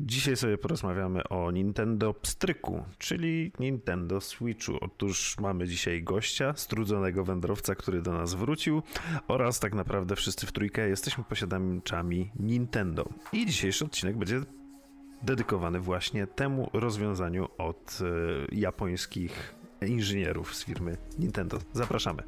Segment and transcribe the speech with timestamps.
[0.00, 4.72] Dzisiaj sobie porozmawiamy o Nintendo Pstryku, czyli Nintendo Switchu.
[4.80, 8.82] Otóż mamy dzisiaj gościa, strudzonego wędrowca, który do nas wrócił
[9.28, 13.08] oraz tak naprawdę wszyscy w trójkę jesteśmy posiadaczami Nintendo.
[13.32, 14.40] I dzisiejszy odcinek będzie
[15.22, 21.58] dedykowany właśnie temu rozwiązaniu od e, japońskich inżynierów z firmy Nintendo.
[21.72, 22.22] Zapraszamy.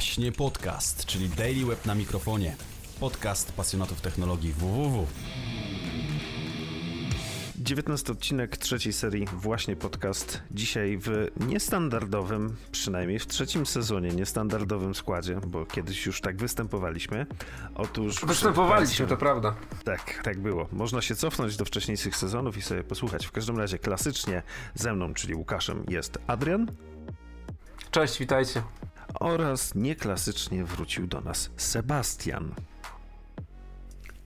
[0.00, 2.56] Właśnie podcast, czyli Daily Web na mikrofonie.
[3.00, 5.06] Podcast pasjonatów technologii www.
[7.56, 10.42] 19 odcinek trzeciej serii Właśnie Podcast.
[10.50, 17.26] Dzisiaj w niestandardowym, przynajmniej w trzecim sezonie, niestandardowym składzie, bo kiedyś już tak występowaliśmy.
[17.74, 18.24] Otóż.
[18.24, 19.54] Występowaliśmy, to prawda.
[19.84, 20.68] Tak, tak było.
[20.72, 23.26] Można się cofnąć do wcześniejszych sezonów i sobie posłuchać.
[23.26, 24.42] W każdym razie klasycznie
[24.74, 26.66] ze mną, czyli Łukaszem, jest Adrian.
[27.90, 28.62] Cześć, witajcie.
[29.14, 32.54] Oraz nieklasycznie wrócił do nas Sebastian.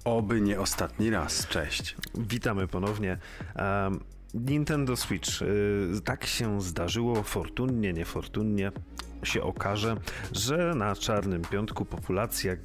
[0.05, 1.47] Oby nie ostatni raz.
[1.49, 1.97] Cześć.
[2.15, 3.19] Witamy ponownie.
[3.57, 4.01] Um,
[4.35, 5.43] Nintendo Switch.
[5.43, 8.73] Y, tak się zdarzyło, fortunnie, niefortunnie
[9.23, 9.97] się okaże,
[10.33, 12.57] że na czarnym piątku populacja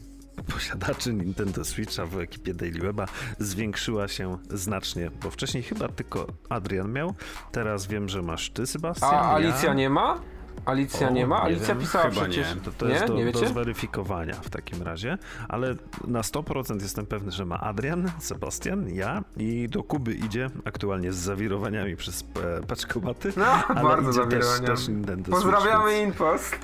[0.54, 3.06] posiadaczy Nintendo Switcha w ekipie Daily Weba
[3.39, 7.16] zwiększyła się znacznie, bo wcześniej chyba tylko Adrian miał,
[7.52, 9.09] teraz wiem, że masz ty, Sebastian.
[9.14, 9.73] A Alicja ja...
[9.73, 10.20] nie ma?
[10.66, 11.42] Alicja o, nie ma?
[11.42, 12.56] Alicja nie pisała Chyba przecież.
[12.56, 12.62] Nie.
[12.62, 12.94] To, to nie?
[12.94, 15.18] jest do, nie do zweryfikowania w takim razie,
[15.50, 15.76] ale
[16.08, 21.16] na 100% jestem pewny, że ma Adrian, Sebastian, ja i do Kuby idzie aktualnie z
[21.18, 22.26] zawirowaniami przez
[22.60, 23.34] e, paczkomaty.
[23.38, 24.68] No, ale bardzo zawirowaniami.
[24.68, 26.56] Też, też Nintendo Pozdrawiamy Switch, Inpost.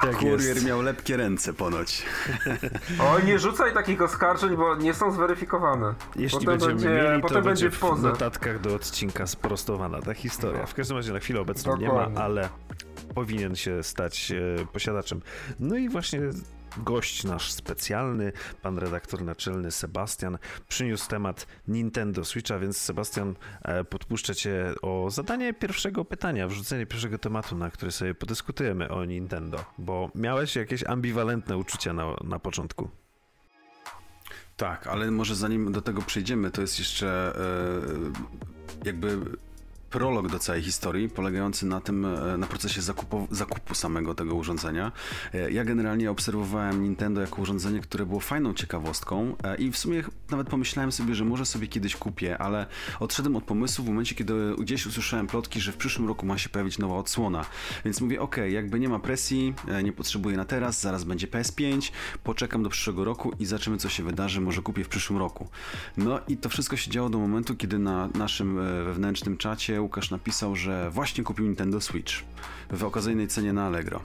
[0.00, 0.66] Tak Kurier jest.
[0.66, 2.02] miał lepkie ręce ponoć.
[3.00, 5.94] O, nie rzucaj takich oskarżeń, bo nie są zweryfikowane.
[6.16, 8.08] Jeśli potem będziemy będzie, mieli, to potem będzie w w poza.
[8.08, 10.66] notatkach do odcinka sprostowana ta historia.
[10.66, 12.14] W każdym razie na chwilę obecną nie Dokładnie.
[12.14, 12.48] ma, ale
[13.14, 15.22] powinien się stać e, posiadaczem.
[15.60, 16.20] No i właśnie
[16.76, 18.32] gość nasz specjalny,
[18.62, 20.38] pan redaktor naczelny Sebastian,
[20.68, 27.18] przyniósł temat Nintendo Switcha, więc Sebastian, e, podpuszczę cię o zadanie pierwszego pytania, wrzucenie pierwszego
[27.18, 32.90] tematu, na który sobie podyskutujemy o Nintendo, bo miałeś jakieś ambiwalentne uczucia na, na początku.
[34.56, 37.32] Tak, ale może zanim do tego przejdziemy, to jest jeszcze
[38.84, 39.18] e, jakby
[39.92, 44.92] prolog do całej historii, polegający na tym, e, na procesie zakupu, zakupu samego tego urządzenia.
[45.34, 50.02] E, Ja generalnie obserwowałem Nintendo jako urządzenie, które było fajną ciekawostką e, i w sumie
[50.30, 52.66] nawet pomyślałem sobie, że może sobie kiedyś kupię, ale
[53.00, 56.48] odszedłem od pomysłu w momencie, kiedy gdzieś usłyszałem plotki, że w przyszłym roku ma się
[56.48, 57.44] pojawić nowa odsłona.
[57.84, 59.54] Więc mówię, ok, jakby nie ma presji,
[59.84, 61.92] nie potrzebuję na teraz, zaraz będzie PS5,
[62.24, 65.48] poczekam do przyszłego roku i zobaczymy, co się wydarzy, może kupię w przyszłym roku.
[65.96, 70.56] No i to wszystko się działo do momentu, kiedy na naszym wewnętrznym czacie Łukasz napisał,
[70.56, 72.12] że właśnie kupił Nintendo Switch
[72.70, 74.02] w okazyjnej cenie na Allegro.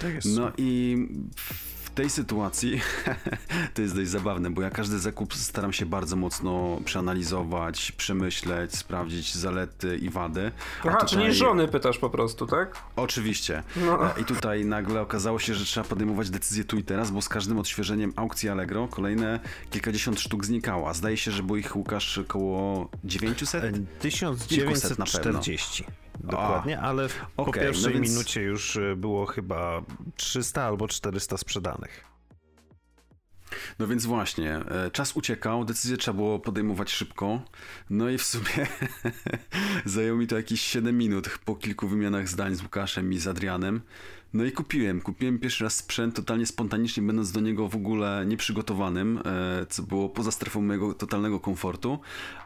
[0.00, 0.28] Tak jest.
[0.36, 0.96] No i
[1.94, 2.80] tej sytuacji
[3.74, 9.34] to jest dość zabawne, bo ja każdy zakup staram się bardzo mocno przeanalizować, przemyśleć, sprawdzić
[9.34, 10.52] zalety i wady.
[10.84, 12.82] A Aha, tutaj- czyli żony pytasz po prostu, tak?
[12.96, 13.62] Oczywiście.
[13.76, 14.16] No.
[14.16, 17.28] E, I tutaj nagle okazało się, że trzeba podejmować decyzję tu i teraz, bo z
[17.28, 19.40] każdym odświeżeniem aukcji Allegro kolejne
[19.70, 20.88] kilkadziesiąt sztuk znikało.
[20.88, 23.64] A zdaje się, że było ich Łukasz około 900?
[23.64, 25.84] E, 1940.
[26.30, 29.82] Dokładnie, ale w- po pierwszej no więc- minucie już e, było chyba
[30.16, 32.04] 300 albo 400 sprzedanych.
[33.78, 37.40] No więc właśnie, e, czas uciekał, decyzję trzeba było podejmować szybko.
[37.90, 38.66] No i w sumie
[39.84, 43.80] zajęło mi to jakieś 7 minut po kilku wymianach zdań z Łukaszem i z Adrianem.
[44.32, 45.00] No i kupiłem.
[45.00, 50.08] Kupiłem pierwszy raz sprzęt totalnie spontanicznie, będąc do niego w ogóle nieprzygotowanym, e, co było
[50.08, 51.98] poza strefą mojego totalnego komfortu,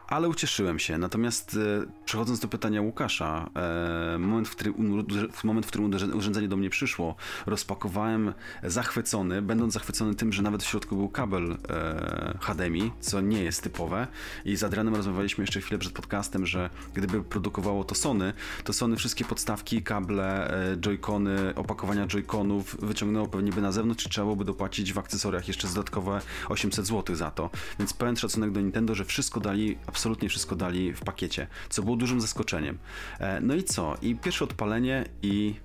[0.09, 0.97] ale ucieszyłem się.
[0.97, 5.03] Natomiast e, przechodząc do pytania Łukasza, e, moment, w którym,
[5.43, 7.15] moment, w którym urządzenie do mnie przyszło,
[7.45, 8.33] rozpakowałem
[8.63, 13.63] zachwycony, będąc zachwycony tym, że nawet w środku był kabel e, HDMI, co nie jest
[13.63, 14.07] typowe.
[14.45, 18.33] I z Adrianem rozmawialiśmy jeszcze chwilę przed podcastem, że gdyby produkowało to Sony,
[18.63, 24.09] to Sony wszystkie podstawki, kable, e, joycony, opakowania joyconów wyciągnęło pewnie by na zewnątrz i
[24.09, 27.49] trzeba byłoby dopłacić w akcesoriach jeszcze dodatkowe 800 zł za to.
[27.79, 29.98] Więc pełen szacunek do Nintendo, że wszystko dali, absolutnie
[30.29, 32.77] wszystko dali w pakiecie, co było dużym zaskoczeniem.
[33.19, 33.97] E, No i co?
[34.01, 35.55] I pierwsze odpalenie i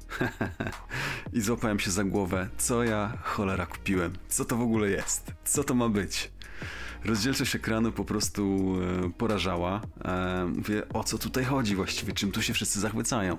[1.32, 4.12] i złapałem się za głowę, co ja cholera kupiłem?
[4.28, 5.32] Co to w ogóle jest?
[5.44, 6.30] Co to ma być?
[7.04, 8.74] Rozdzielczość ekranu po prostu
[9.06, 9.80] e, porażała.
[10.04, 12.12] E, mówię, o co tutaj chodzi właściwie?
[12.12, 13.36] Czym tu się wszyscy zachwycają?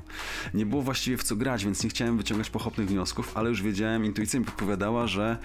[0.54, 4.06] Nie było właściwie w co grać, więc nie chciałem wyciągać pochopnych wniosków, ale już wiedziałem,
[4.06, 5.38] intuicja mi podpowiadała, że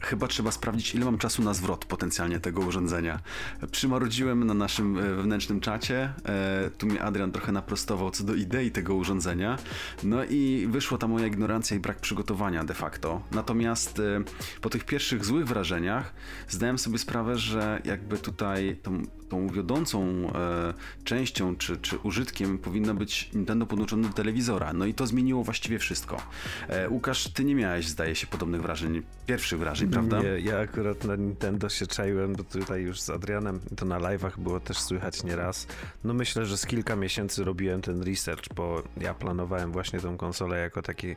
[0.00, 3.20] chyba trzeba sprawdzić, ile mam czasu na zwrot potencjalnie tego urządzenia.
[3.70, 8.70] Przymarudziłem na naszym e, wewnętrznym czacie, e, tu mnie Adrian trochę naprostował co do idei
[8.70, 9.58] tego urządzenia,
[10.02, 13.22] no i wyszła ta moja ignorancja i brak przygotowania de facto.
[13.30, 14.02] Natomiast e,
[14.60, 16.14] po tych pierwszych złych wrażeniach
[16.48, 20.00] zdałem sobie sprawę, że jakby tutaj tą, tą wiodącą
[21.04, 25.78] częścią czy, czy użytkiem powinno być Nintendo podłączone do telewizora, no i to zmieniło właściwie
[25.78, 26.22] wszystko.
[26.90, 30.22] Łukasz, ty nie miałeś zdaje się podobnych wrażeń, pierwszych wrażeń, prawda?
[30.22, 34.38] Nie, ja akurat na Nintendo się czaiłem, bo tutaj już z Adrianem, to na live'ach
[34.38, 35.66] było też słychać nieraz.
[36.04, 40.58] No myślę, że z kilka miesięcy robiłem ten research, bo ja planowałem właśnie tą konsolę
[40.58, 41.16] jako takie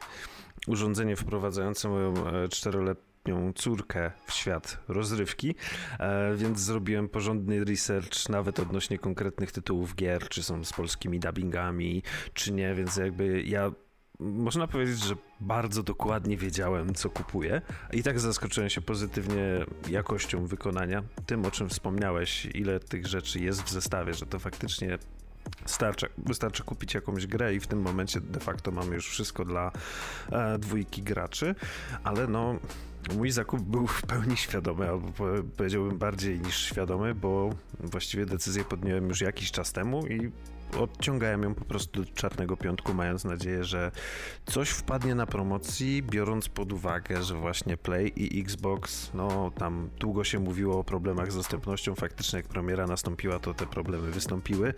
[0.67, 5.55] urządzenie wprowadzające moją e, czteroletnią córkę w świat rozrywki,
[5.99, 12.03] e, więc zrobiłem porządny research nawet odnośnie konkretnych tytułów gier, czy są z polskimi dubbingami,
[12.33, 13.71] czy nie, więc jakby ja
[14.19, 17.61] można powiedzieć, że bardzo dokładnie wiedziałem, co kupuję.
[17.93, 23.63] I tak zaskoczyłem się pozytywnie jakością wykonania, tym o czym wspomniałeś, ile tych rzeczy jest
[23.63, 24.97] w zestawie, że to faktycznie
[25.65, 29.71] Starczy, wystarczy kupić jakąś grę i w tym momencie de facto mamy już wszystko dla
[30.31, 31.55] e, dwójki graczy,
[32.03, 32.59] ale no
[33.15, 35.07] mój zakup był w pełni świadomy, albo
[35.57, 37.49] powiedziałbym bardziej niż świadomy, bo
[37.79, 40.31] właściwie decyzję podjąłem już jakiś czas temu i
[40.79, 43.91] odciągałem ją po prostu do czarnego piątku, mając nadzieję, że
[44.45, 50.23] coś wpadnie na promocji, biorąc pod uwagę, że właśnie Play i Xbox, no tam długo
[50.23, 54.73] się mówiło o problemach z dostępnością, faktycznie jak premiera nastąpiła, to te problemy wystąpiły,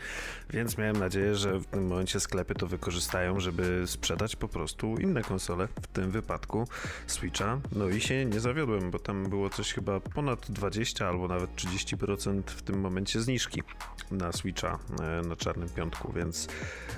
[0.50, 5.21] więc miałem nadzieję, że w tym momencie sklepy to wykorzystają, żeby sprzedać po prostu inne
[5.21, 6.68] konsole, w tym wypadku
[7.07, 11.56] Switcha, no i się nie zawiodłem, bo tam było coś chyba ponad 20 albo nawet
[11.56, 13.63] 30% w tym momencie zniżki
[14.12, 16.48] na Switcha e, na czarnym piątku początku, więc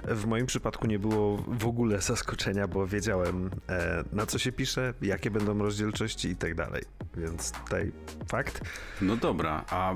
[0.04, 4.94] w moim przypadku nie było w ogóle zaskoczenia, bo wiedziałem e, na co się pisze,
[5.02, 6.84] jakie będą rozdzielczości i tak dalej.
[7.18, 7.92] Więc tutaj
[8.28, 8.62] fakt.
[9.02, 9.96] No dobra, a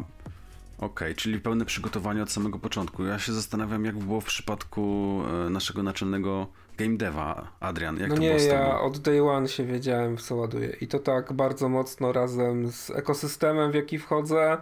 [0.77, 3.05] Okej, okay, czyli pełne przygotowanie od samego początku.
[3.05, 6.47] Ja się zastanawiam, jak było w przypadku e, naszego naczelnego
[6.77, 7.97] game deva, Adrian.
[7.97, 10.75] Jak no to nie, było z ja od day one się wiedziałem, w co ładuję.
[10.81, 14.57] I to tak bardzo mocno razem z ekosystemem, w jaki wchodzę,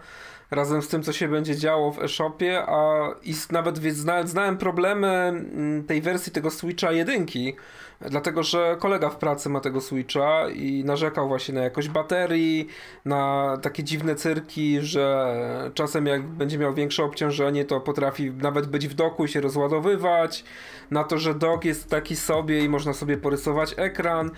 [0.51, 5.07] razem z tym, co się będzie działo w e-shopie, a i nawet znałem, znałem problemy
[5.07, 7.55] mm, tej wersji tego Switcha jedynki,
[8.01, 12.67] dlatego że kolega w pracy ma tego Switcha i narzekał właśnie na jakość baterii,
[13.05, 15.35] na takie dziwne cyrki, że
[15.73, 20.43] czasem jak będzie miał większe obciążenie, to potrafi nawet być w doku i się rozładowywać,
[20.91, 24.31] na to, że dok jest taki sobie i można sobie porysować ekran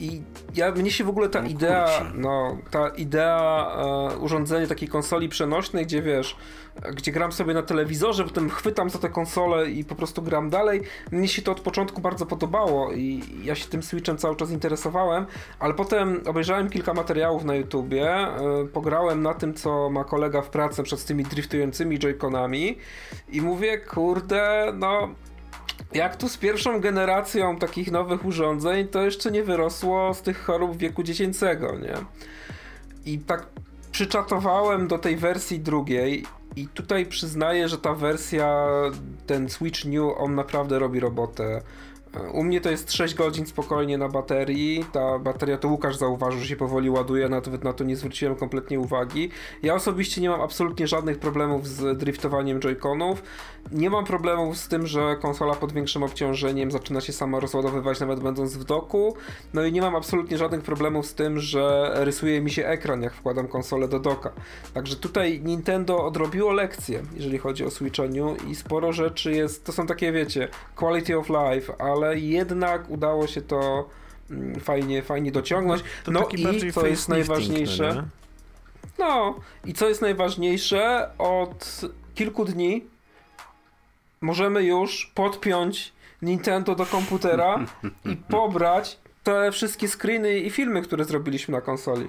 [0.00, 0.22] i
[0.54, 3.72] ja, mnie się w ogóle ta idea, no, ta idea
[4.12, 6.36] e, urządzenia takiej konsoli przenośnej, gdzie wiesz,
[6.94, 10.82] gdzie gram sobie na telewizorze, potem chwytam za tę konsolę i po prostu gram dalej.
[11.12, 15.26] Mnie się to od początku bardzo podobało i ja się tym Switchem cały czas interesowałem,
[15.58, 18.38] ale potem obejrzałem kilka materiałów na YouTubie, e,
[18.72, 22.78] pograłem na tym, co ma kolega w pracy przed tymi driftującymi joyconami
[23.28, 25.08] i mówię, kurde, no
[25.92, 30.76] jak tu z pierwszą generacją takich nowych urządzeń, to jeszcze nie wyrosło z tych chorób
[30.76, 31.94] wieku dziecięcego, nie?
[33.12, 33.46] I tak
[33.92, 36.24] przyczatowałem do tej wersji drugiej
[36.56, 38.66] i tutaj przyznaję, że ta wersja,
[39.26, 41.62] ten Switch New, on naprawdę robi robotę.
[42.32, 44.84] U mnie to jest 6 godzin spokojnie na baterii.
[44.92, 48.80] Ta bateria to Łukasz zauważył, że się powoli ładuje, nawet na to nie zwróciłem kompletnie
[48.80, 49.30] uwagi.
[49.62, 53.22] Ja osobiście nie mam absolutnie żadnych problemów z driftowaniem joyconów.
[53.72, 58.20] Nie mam problemów z tym, że konsola pod większym obciążeniem zaczyna się sama rozładowywać, nawet
[58.20, 59.16] będąc w doku.
[59.54, 63.14] No i nie mam absolutnie żadnych problemów z tym, że rysuje mi się ekran, jak
[63.14, 64.32] wkładam konsolę do doka.
[64.74, 69.86] Także tutaj Nintendo odrobiło lekcję, jeżeli chodzi o switcheniu i sporo rzeczy jest, to są
[69.86, 73.88] takie, wiecie, quality of life, ale jednak udało się to
[74.30, 75.82] mm, fajnie, fajnie dociągnąć.
[76.04, 77.94] To no i co jest najważniejsze.
[77.94, 78.04] No,
[78.98, 79.34] no
[79.64, 81.80] i co jest najważniejsze, od
[82.14, 82.84] kilku dni
[84.20, 87.66] możemy już podpiąć Nintendo do komputera
[88.12, 92.08] i pobrać te wszystkie screeny i filmy, które zrobiliśmy na konsoli.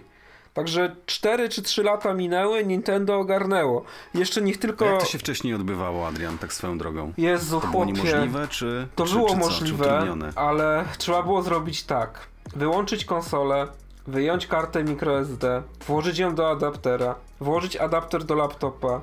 [0.58, 3.84] Także 4 czy 3 lata minęły, Nintendo ogarnęło.
[4.14, 4.86] Jeszcze niech tylko.
[4.86, 7.14] A jak to się wcześniej odbywało, Adrian, tak swoją drogą?
[7.18, 7.72] Jezu, to chłopie.
[7.72, 8.88] było niemożliwe, czy.
[8.96, 12.28] To czy, było czy możliwe, czy ale trzeba było zrobić tak.
[12.56, 13.68] Wyłączyć konsolę,
[14.08, 19.02] wyjąć kartę microSD, włożyć ją do adaptera, włożyć adapter do laptopa,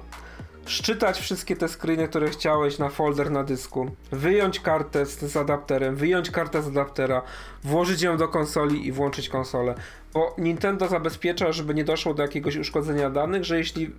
[0.67, 5.97] szczytać wszystkie te screeny, które chciałeś na folder na dysku, wyjąć kartę z, z, adapterem,
[5.97, 7.23] wyjąć kartę z adaptera,
[7.65, 9.75] włożyć ją do konsoli i włączyć konsolę.
[10.15, 13.91] Bo Nintendo zabezpiecza, żeby nie doszło do jakiegoś uszkodzenia danych, że jeśli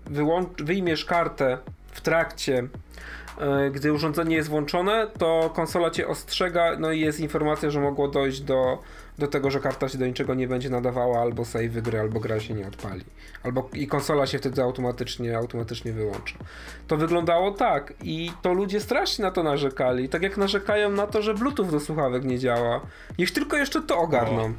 [0.57, 1.57] wyjmiesz kartę
[1.91, 2.67] w trakcie
[3.71, 8.41] gdy urządzenie jest włączone, to konsola cię ostrzega, no i jest informacja, że mogło dojść
[8.41, 8.79] do
[9.17, 12.39] do tego, że karta się do niczego nie będzie nadawała, albo save gry, albo gra
[12.39, 13.03] się nie odpali.
[13.43, 16.35] Albo i konsola się wtedy automatycznie, automatycznie wyłącza.
[16.87, 20.09] To wyglądało tak i to ludzie strasznie na to narzekali.
[20.09, 22.81] Tak jak narzekają na to, że Bluetooth do słuchawek nie działa.
[23.19, 24.53] Niech tylko jeszcze to ogarną.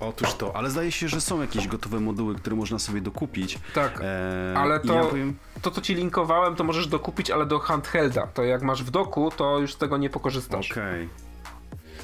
[0.00, 3.58] Otóż to, ale zdaje się, że są jakieś gotowe moduły, które można sobie dokupić.
[3.74, 7.58] Tak, Eee, ale to, Ja powiem, to, co ci linkowałem, to możesz dokupić, ale do
[7.58, 8.26] handhelda.
[8.26, 10.70] To jak masz w doku, to już z tego nie pokorzystasz.
[10.72, 11.08] Okej.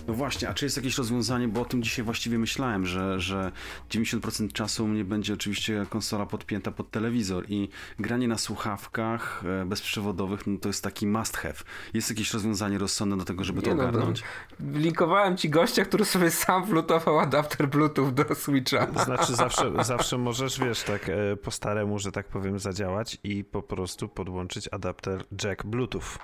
[0.08, 3.52] No właśnie, a czy jest jakieś rozwiązanie, bo o tym dzisiaj właściwie myślałem, że, że
[3.90, 9.64] 90% czasu u mnie będzie oczywiście konsola podpięta pod telewizor i granie na słuchawkach e,
[9.64, 11.54] bezprzewodowych, no to jest taki must have.
[11.94, 14.22] Jest jakieś rozwiązanie rozsądne do tego, żeby to Nie no, ogarnąć?
[14.60, 19.04] Linkowałem ci gościa, który sobie sam wlutował adapter Bluetooth do Switcha.
[19.04, 23.62] Znaczy zawsze, zawsze możesz, wiesz, tak e, po staremu, że tak powiem, zadziałać i po
[23.62, 26.18] prostu podłączyć adapter jack Bluetooth.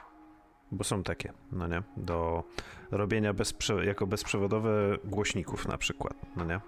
[0.72, 1.82] Bo są takie, no nie?
[1.96, 2.44] Do
[2.90, 6.60] robienia bezprze- jako bezprzewodowe głośników na przykład, no nie?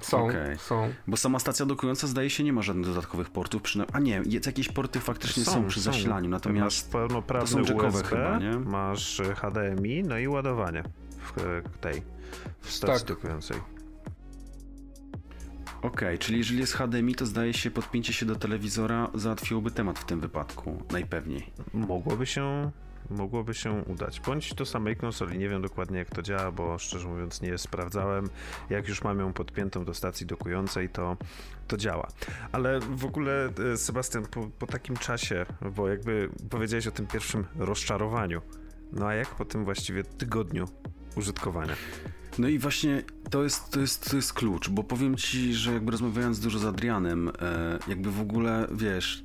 [0.00, 0.58] Są, Okej.
[0.58, 0.92] są.
[1.06, 4.46] Bo sama stacja dokująca zdaje się nie ma żadnych dodatkowych portów, przynajmniej, a nie, jest,
[4.46, 8.50] jakieś porty faktycznie są, przy zasilaniu, natomiast Masz pełnoprawny to są jackowe USB, chyba, nie?
[8.58, 10.82] masz HDMI, no i ładowanie
[11.22, 12.02] w e, tej,
[12.60, 13.16] w stacji Tak.
[13.16, 13.56] dokującej.
[15.82, 20.04] Okej, czyli jeżeli jest HDMI, to zdaje się podpięcie się do telewizora załatwiłoby temat w
[20.04, 21.50] tym wypadku, najpewniej.
[21.72, 22.70] Mogłoby się,
[23.10, 24.20] mogłoby się udać.
[24.20, 25.38] Bądź do samej konsoli.
[25.38, 28.30] Nie wiem dokładnie jak to działa, bo szczerze mówiąc nie sprawdzałem.
[28.70, 31.16] Jak już mam ją podpiętą do stacji dokującej, to,
[31.68, 32.08] to działa.
[32.52, 37.46] Ale w ogóle, e, Sebastian, po, po takim czasie, bo jakby powiedziałeś o tym pierwszym
[37.58, 38.40] rozczarowaniu,
[38.92, 40.68] no a jak po tym właściwie tygodniu
[41.16, 41.74] użytkowania?
[42.38, 45.90] No i właśnie to jest, to jest, to jest klucz, bo powiem ci, że jakby
[45.92, 49.22] rozmawiając dużo z Adrianem, e, jakby w ogóle, wiesz,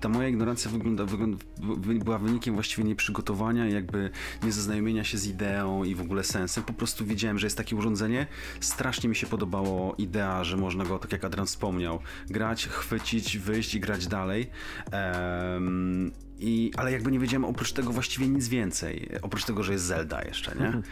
[0.00, 4.10] ta moja ignorancja wygląda, wygląda, wy- była wynikiem właściwie nieprzygotowania, jakby
[4.42, 6.64] niezaznajomienia się z ideą i w ogóle sensem.
[6.64, 8.26] Po prostu wiedziałem, że jest takie urządzenie.
[8.60, 11.98] Strasznie mi się podobało idea, że można go, tak jak Adrian wspomniał,
[12.30, 14.50] grać, chwycić, wyjść i grać dalej.
[14.90, 19.08] Em, i, ale jakby nie wiedziałem oprócz tego właściwie nic więcej.
[19.22, 20.82] Oprócz tego, że jest Zelda jeszcze, nie?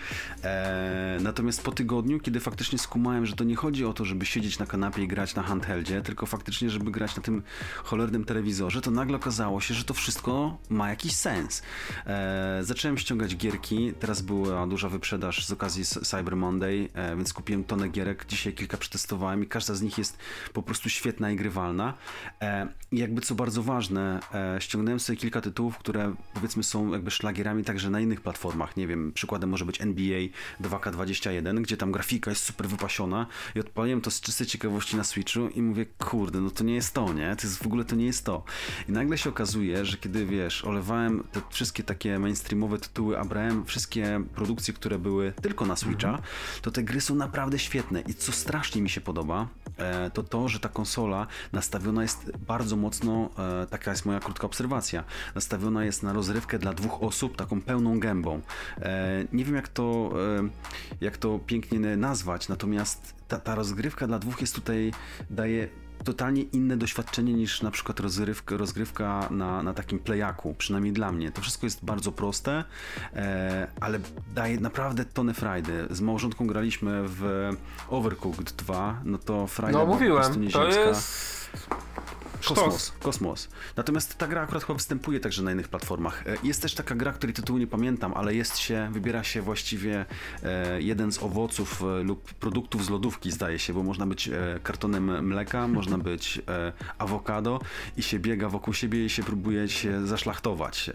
[0.42, 4.58] E, natomiast po tygodniu, kiedy faktycznie skumałem, że to nie chodzi o to, żeby siedzieć
[4.58, 7.42] na kanapie i grać na handheldzie, tylko faktycznie, żeby grać na tym
[7.84, 11.62] cholernym telewizorze, to nagle okazało się, że to wszystko ma jakiś sens.
[12.06, 17.64] E, zacząłem ściągać gierki, teraz była duża wyprzedaż z okazji Cyber Monday, e, więc kupiłem
[17.64, 20.18] tonę gierek, dzisiaj kilka przetestowałem i każda z nich jest
[20.52, 21.94] po prostu świetna i grywalna.
[22.42, 27.64] E, jakby co bardzo ważne, e, ściągnąłem sobie kilka tytułów, które powiedzmy są jakby szlagierami
[27.64, 28.76] także na innych platformach.
[28.76, 30.20] Nie wiem, przykładem może być NBA
[30.60, 35.48] 2K21, gdzie tam grafika jest super wypasiona i odpaliłem to z czystej ciekawości na Switchu
[35.48, 37.36] i mówię, kurde, no to nie jest to, nie?
[37.36, 38.44] To jest w ogóle to nie jest to.
[38.88, 43.64] I nagle się okazuje, że kiedy wiesz, olewałem te wszystkie takie mainstreamowe tytuły, a brałem
[43.64, 46.18] wszystkie produkcje, które były tylko na Switcha,
[46.62, 48.00] to te gry są naprawdę świetne.
[48.00, 52.76] I co strasznie mi się podoba, e, to to, że ta konsola nastawiona jest bardzo
[52.76, 57.60] mocno, e, taka jest moja krótka obserwacja, nastawiona jest na rozrywkę dla dwóch osób, taką
[57.60, 58.40] pełną gębą.
[58.78, 60.48] E, nie wiem jak to, e,
[61.00, 64.92] jak to pięknie nazwać, natomiast ta, ta rozgrywka dla dwóch jest tutaj,
[65.30, 65.68] daje
[66.04, 71.30] totalnie inne doświadczenie niż na przykład rozgrywka, rozgrywka na, na takim playaku, przynajmniej dla mnie.
[71.30, 72.64] To wszystko jest bardzo proste,
[73.14, 73.98] e, ale
[74.34, 75.86] daje naprawdę tonę frajdy.
[75.90, 77.50] Z małżonką graliśmy w
[77.88, 81.50] Overcooked 2, no to frajda No była po prostu mówiłem, to jest...
[82.48, 83.48] Kosmos, kosmos.
[83.76, 86.26] Natomiast ta gra akurat chyba występuje także na innych platformach.
[86.26, 90.04] E, Jest też taka gra, której tytułu nie pamiętam, ale jest się, wybiera się właściwie
[90.42, 94.30] e, jeden z owoców e, lub produktów z lodówki, zdaje się, bo można być
[94.62, 96.40] kartonem mleka, można być
[96.98, 97.60] awokado
[97.96, 100.90] i się biega wokół siebie i się próbuje się zaszlachtować.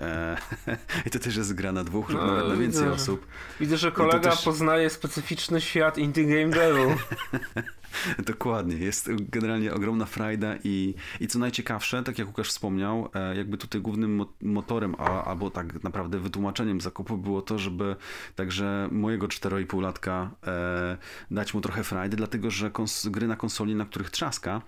[1.06, 2.94] I to też jest gra na dwóch lub No, nawet na więcej widzę.
[2.96, 3.28] osób.
[3.60, 6.96] Widzę, że kolega też- poznaje specyficzny świat Indie Game Devu.
[8.26, 13.58] Dokładnie, jest generalnie ogromna frajda i, i co najciekawsze, tak jak Łukasz wspomniał, e, jakby
[13.58, 17.96] tutaj głównym mo- motorem, a, albo tak naprawdę wytłumaczeniem zakupu było to, żeby
[18.36, 20.98] także mojego 4,5 latka e,
[21.32, 22.72] dać mu trochę frajdy, dlatego że
[23.06, 24.62] gry na konsoli, na których trzaska,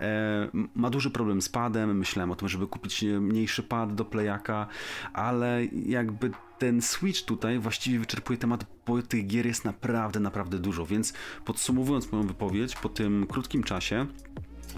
[0.00, 4.04] e, ma duży problem z padem, myślałem o tym, żeby kupić e, mniejszy pad do
[4.04, 4.66] playaka,
[5.12, 10.86] ale jakby ten Switch tutaj właściwie wyczerpuje temat, bo tych gier jest naprawdę, naprawdę dużo,
[10.86, 11.12] więc
[11.44, 14.06] podsumowując moją wypowiedź, po tym krótkim czasie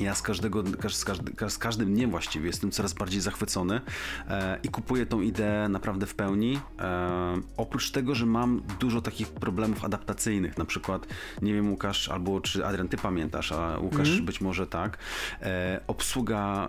[0.00, 3.80] ja z, każdego, z, każdy, z każdym dniem właściwie jestem coraz bardziej zachwycony
[4.28, 6.61] e, i kupuję tą ideę naprawdę w pełni.
[6.78, 11.07] E, oprócz tego, że mam dużo takich problemów adaptacyjnych, na przykład,
[11.42, 14.25] nie wiem Łukasz, albo czy Adrian, ty pamiętasz, a Łukasz mm.
[14.25, 14.99] być może tak,
[15.42, 16.68] e, obsługa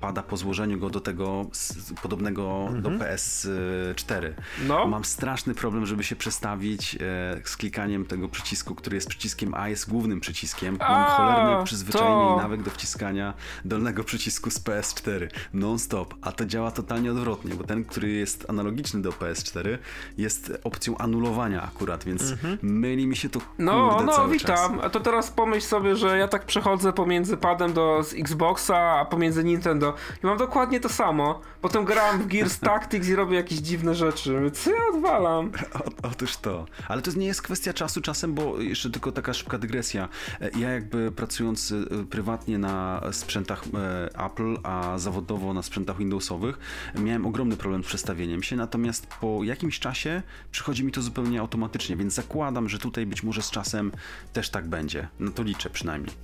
[0.00, 2.82] pada po złożeniu go do tego z, podobnego mm -hmm.
[2.82, 3.16] do mhm.
[3.16, 4.32] PS4.
[4.68, 4.86] No.
[4.86, 6.98] Mam straszny problem, żeby się przestawić
[7.44, 10.76] z klikaniem tego przycisku, który jest przyciskiem A, jest głównym przyciskiem.
[10.80, 16.46] Mam a, cholerny przyzwyczajenie to nawyk do wciskania dolnego przycisku z PS4 non-stop, a to
[16.46, 19.78] działa totalnie odwrotnie, bo ten, który jest analogiczny do PS4
[20.18, 22.58] jest opcją anulowania akurat, więc mhm.
[22.62, 24.74] myli mi się to No, kurde, no, witam.
[24.76, 24.84] Czas.
[24.84, 29.04] A to teraz pomyśl sobie, że ja tak przechodzę pomiędzy padem do z Xboxa, a
[29.04, 31.40] pomiędzy Nintendo i mam dokładnie to samo.
[31.60, 34.50] Potem gram w Gears Tactics i robię jakieś dziwne rzeczy.
[34.52, 35.52] Co ja odwalam?
[35.74, 36.66] O, otóż to.
[36.88, 40.08] Ale to nie jest kwestia czasu czasem, bo jeszcze tylko taka szybka dygresja.
[40.40, 41.74] E, ja jakby pracując
[42.10, 46.58] prywatnie prywatnie na sprzętach e, Apple, a zawodowo na sprzętach Windowsowych,
[46.94, 51.96] miałem ogromny problem z przestawieniem się, natomiast po jakimś czasie przychodzi mi to zupełnie automatycznie,
[51.96, 53.92] więc zakładam, że tutaj być może z czasem
[54.32, 55.08] też tak będzie.
[55.20, 56.14] No to liczę przynajmniej.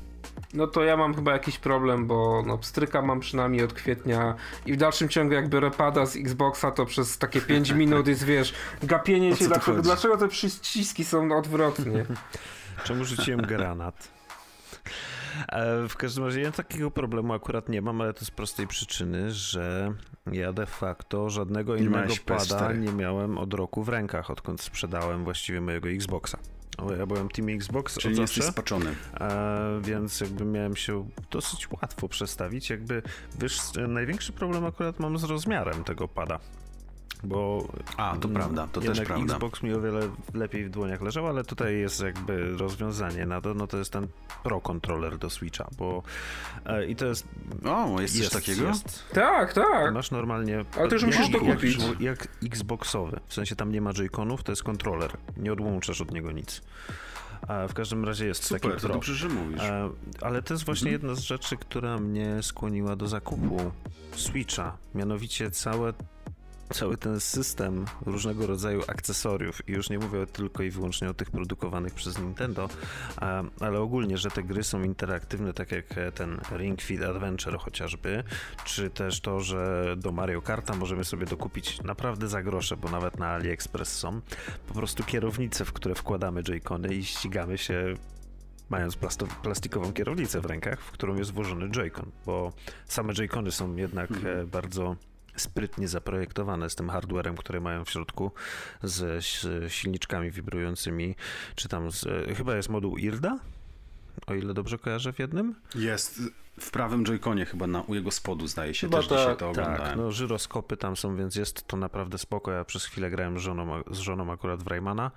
[0.54, 4.34] No to ja mam chyba jakiś problem, bo no, pstryka mam przynajmniej od kwietnia
[4.66, 8.24] i w dalszym ciągu jak biorę pada z Xboxa, to przez takie 5 minut jest,
[8.24, 12.06] wiesz, gapienie się, dlaczego, dlaczego te przyciski są odwrotnie.
[12.84, 14.19] Czemu rzuciłem granat?
[15.48, 19.30] E, w każdym razie ja takiego problemu akurat nie mam, ale to z prostej przyczyny,
[19.30, 19.94] że
[20.32, 25.24] ja de facto żadnego nie innego pada nie miałem od roku w rękach, odkąd sprzedałem
[25.24, 26.38] właściwie mojego Xboxa.
[26.98, 28.94] Ja byłem Team Xbox Czyli od jesteś spaczony.
[29.20, 32.70] E, więc jakby miałem się dosyć łatwo przestawić.
[32.70, 33.02] Jakby,
[33.38, 36.38] wiesz, największy problem akurat mam z rozmiarem tego pada
[37.24, 39.34] bo A, to prawda, to też prawda.
[39.34, 40.00] Xbox mi o wiele
[40.34, 44.06] lepiej w dłoniach leżał, ale tutaj jest jakby rozwiązanie na to, no to jest ten
[44.42, 46.02] Pro Controller do Switcha, bo
[46.66, 47.28] e, i to jest...
[47.64, 48.68] O, jest, jest coś takiego?
[48.68, 49.04] Jest.
[49.12, 49.94] Tak, tak.
[49.94, 50.64] Masz normalnie...
[50.78, 51.78] Ale to już musisz to kupić.
[51.78, 56.10] Jak, jak Xboxowy, w sensie tam nie ma joyconów, to jest kontroler, nie odłączasz od
[56.10, 56.62] niego nic.
[57.48, 59.62] A w każdym razie jest Super, taki to dobrze, że mówisz.
[59.62, 61.02] E, ale to jest właśnie mhm.
[61.02, 63.72] jedna z rzeczy, która mnie skłoniła do zakupu
[64.16, 64.76] Switcha.
[64.94, 65.92] Mianowicie całe
[66.72, 71.30] cały ten system różnego rodzaju akcesoriów i już nie mówię tylko i wyłącznie o tych
[71.30, 72.68] produkowanych przez Nintendo,
[73.60, 78.24] ale ogólnie, że te gry są interaktywne, tak jak ten Ring Fit Adventure chociażby,
[78.64, 83.18] czy też to, że do Mario Karta możemy sobie dokupić naprawdę za grosze, bo nawet
[83.18, 84.20] na AliExpress są
[84.68, 87.94] po prostu kierownice, w które wkładamy joycony i ścigamy się
[88.70, 88.98] mając
[89.42, 92.52] plastikową kierownicę w rękach, w którą jest włożony joycon, bo
[92.86, 94.46] same joycony są jednak mhm.
[94.46, 94.96] bardzo
[95.40, 98.32] sprytnie zaprojektowane z tym hardwarem, który mają w środku,
[98.82, 101.14] z, z silniczkami wibrującymi,
[101.54, 103.38] czy tam z, chyba jest moduł IRDA,
[104.26, 105.54] o ile dobrze kojarzę w jednym.
[105.74, 106.20] Jest
[106.60, 109.50] w prawym joyconie chyba na, u jego spodu zdaje się, Chyba też tak, dzisiaj to
[109.50, 109.80] oglądałem.
[109.80, 112.52] Tak, no żyroskopy tam są, więc jest to naprawdę spoko.
[112.52, 115.10] Ja przez chwilę grałem z żoną, z żoną akurat w Raymana,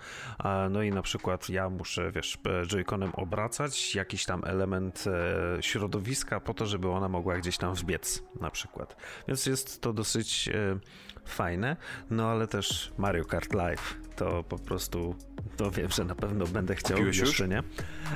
[0.70, 6.54] no i na przykład ja muszę, wiesz, joyconem obracać jakiś tam element e, środowiska po
[6.54, 8.96] to, żeby ona mogła gdzieś tam wbiec na przykład.
[9.28, 10.80] Więc jest to dosyć e,
[11.26, 11.78] fajne,
[12.10, 15.16] no ale też Mario Kart Live to po prostu
[15.58, 17.52] to wiem, że na pewno będę chciał, Kupiłeś jeszcze już?
[17.52, 17.64] nie,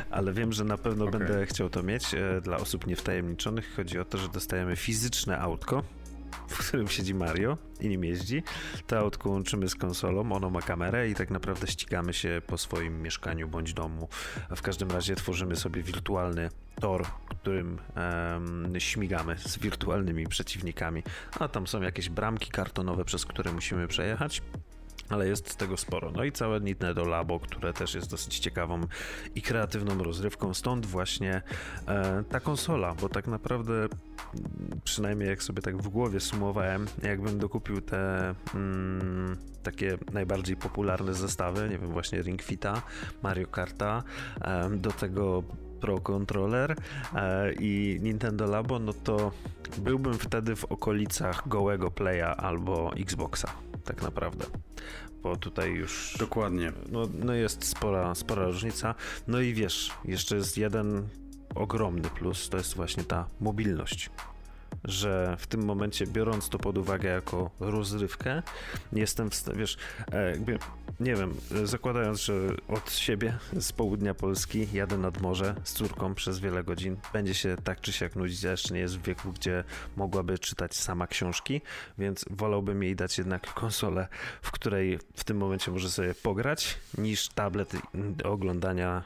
[0.09, 1.19] ale wiem, że na pewno okay.
[1.19, 2.13] będę chciał to mieć.
[2.13, 5.83] E, dla osób niewtajemniczonych chodzi o to, że dostajemy fizyczne autko,
[6.47, 8.43] w którym siedzi Mario i nim jeździ.
[8.87, 13.01] To autko łączymy z konsolą, ono ma kamerę i tak naprawdę ścigamy się po swoim
[13.01, 14.09] mieszkaniu bądź domu.
[14.55, 16.49] W każdym razie tworzymy sobie wirtualny
[16.81, 21.03] tor, którym um, śmigamy z wirtualnymi przeciwnikami.
[21.39, 24.41] A tam są jakieś bramki kartonowe, przez które musimy przejechać
[25.09, 26.11] ale jest tego sporo.
[26.11, 28.81] No i całe Nintendo Labo, które też jest dosyć ciekawą
[29.35, 31.41] i kreatywną rozrywką, stąd właśnie
[31.87, 33.87] e, ta konsola, bo tak naprawdę
[34.83, 41.69] przynajmniej jak sobie tak w głowie sumowałem, jakbym dokupił te mm, takie najbardziej popularne zestawy,
[41.69, 42.81] nie wiem, właśnie Ring Fita,
[43.23, 44.03] Mario Karta,
[44.41, 45.43] e, do tego
[45.79, 46.75] Pro Controller
[47.15, 49.31] e, i Nintendo Labo, no to
[49.77, 53.51] byłbym wtedy w okolicach gołego Playa albo Xboxa,
[53.87, 54.45] tak naprawdę
[55.23, 56.15] bo tutaj już.
[56.19, 56.71] Dokładnie.
[56.91, 58.95] No, no jest spora, spora różnica.
[59.27, 61.07] No i wiesz, jeszcze jest jeden
[61.55, 64.09] ogromny plus, to jest właśnie ta mobilność
[64.83, 68.43] że w tym momencie, biorąc to pod uwagę jako rozrywkę,
[68.93, 69.77] jestem w wiesz,
[70.11, 70.59] e, jakby,
[70.99, 72.33] nie wiem, zakładając, że
[72.67, 77.55] od siebie z południa Polski jadę nad morze z córką przez wiele godzin, będzie się
[77.63, 79.63] tak czy siak nudzić, a jeszcze nie jest w wieku, gdzie
[79.95, 81.61] mogłaby czytać sama książki,
[81.97, 84.07] więc wolałbym jej dać jednak konsolę,
[84.41, 89.03] w której w tym momencie może sobie pograć, niż tablet do oglądania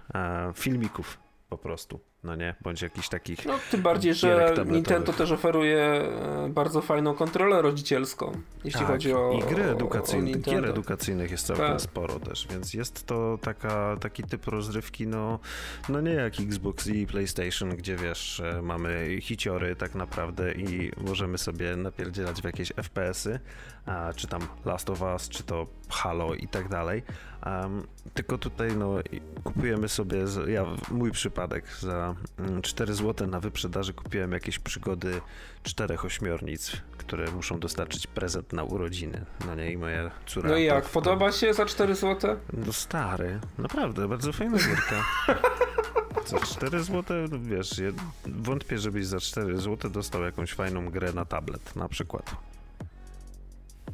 [0.55, 1.17] filmików
[1.49, 2.10] po prostu.
[2.23, 2.55] No nie?
[2.61, 4.53] Bądź jakichś takich No, tym bardziej, że.
[4.65, 8.31] Nintendo też oferuje e, bardzo fajną kontrolę rodzicielską,
[8.63, 11.81] jeśli Tak, chodzi o I gry edukacyjne, gier edukacyjnych jest całkiem Tak.
[11.81, 15.39] sporo też, więc jest to taka, taki typ rozrywki, no,
[15.89, 21.37] no nie jak Xbox i PlayStation, gdzie wiesz, e, mamy hiciory tak naprawdę i możemy
[21.37, 23.39] sobie napierdzielać w jakieś FPS-y,
[23.85, 27.03] a, czy tam Last of Us, czy to Halo i tak dalej.
[27.45, 28.95] Em, tylko tutaj no,
[29.43, 35.21] kupujemy sobie, ja mój przypadek, za mm, 4 zł na wyprzedaży kupiłem jakieś przygody
[35.63, 39.25] czterech ośmiornic, które muszą dostarczyć prezent na urodziny.
[39.45, 40.49] No nie, i moja córka.
[40.49, 42.37] No i jak, podoba się za 4 zł?
[42.53, 45.05] No stary, naprawdę, bardzo fajna gierka.
[46.25, 47.81] Za 4 zł, no wiesz,
[48.25, 52.35] wątpię, żebyś za 4 zł dostał jakąś fajną grę na tablet, na przykład.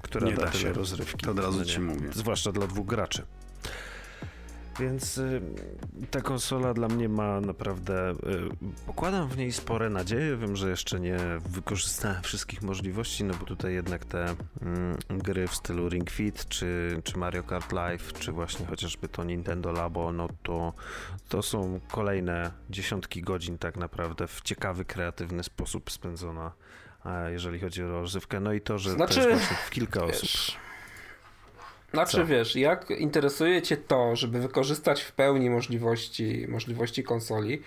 [0.08, 0.74] Która Nie da da się.
[0.74, 1.26] rozrywki.
[1.26, 2.10] To od razu no ci mówię.
[2.14, 3.24] Zwłaszcza dla dwóch graczy.
[4.80, 5.42] Więc y,
[6.12, 8.12] ta konsola dla mnie ma naprawdę.
[8.12, 8.16] Y,
[8.86, 10.38] pokładam w niej spore nadzieje.
[10.38, 11.18] Wiem, że jeszcze nie
[11.50, 17.02] wykorzystałem wszystkich możliwości, no bo tutaj jednak te mm, gry w stylu Ring Fit, czy,
[17.04, 20.74] czy Mario Kart Live, czy właśnie chociażby to Nintendo Labo, no to,
[21.30, 26.52] to są kolejne dziesiątki godzin tak naprawdę w ciekawy, kreatywny sposób spędzona.
[27.30, 30.22] Jeżeli chodzi o rozrywkę, no i to, że Znaczy, to jest w kilka osób.
[30.22, 30.58] Wiesz,
[31.94, 32.26] znaczy Co?
[32.26, 37.62] wiesz, jak interesuje cię to, żeby wykorzystać w pełni możliwości, możliwości konsoli,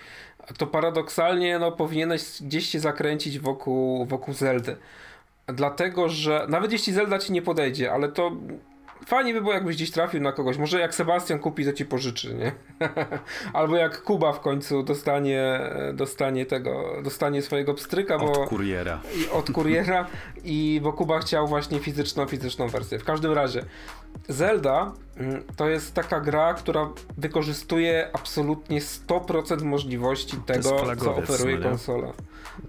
[0.57, 4.77] to paradoksalnie no, powinieneś gdzieś się zakręcić wokół, wokół Zeldy.
[5.47, 8.31] Dlatego, że nawet jeśli Zelda ci nie podejdzie, ale to
[9.05, 10.57] fajnie by było, jakbyś gdzieś trafił na kogoś.
[10.57, 12.51] Może jak Sebastian kupi, to ci pożyczy, nie?
[13.53, 15.59] Albo jak Kuba w końcu dostanie,
[15.93, 18.99] dostanie tego, dostanie swojego pstryka, bo Od kuriera.
[19.15, 20.07] i od kuriera
[20.43, 22.99] i bo Kuba chciał właśnie fizyczną, fizyczną wersję.
[22.99, 23.65] W każdym razie
[24.29, 31.69] Zelda mm, to jest taka gra, która wykorzystuje absolutnie 100% możliwości tego, co oferuje no
[31.69, 32.13] konsola.